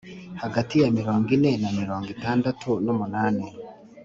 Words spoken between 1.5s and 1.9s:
na